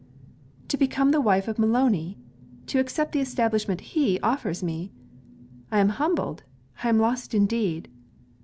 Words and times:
'To 0.67 0.77
become 0.77 1.11
the 1.11 1.21
wife 1.21 1.47
of 1.47 1.59
Maloney! 1.59 2.17
to 2.65 2.79
accept 2.79 3.09
of 3.09 3.13
the 3.13 3.19
establishment 3.19 3.81
he 3.93 4.19
offers 4.21 4.63
me! 4.63 4.91
I 5.69 5.77
am 5.77 5.89
humbled, 5.89 6.41
I 6.83 6.89
am 6.89 6.97
lost 6.97 7.35
indeed! 7.35 7.87